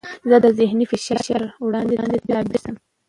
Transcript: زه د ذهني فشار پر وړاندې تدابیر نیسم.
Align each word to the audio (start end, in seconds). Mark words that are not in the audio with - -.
زه 0.29 0.37
د 0.43 0.47
ذهني 0.59 0.85
فشار 0.91 1.19
پر 1.27 1.41
وړاندې 1.65 1.95
تدابیر 2.23 2.49
نیسم. 2.53 2.75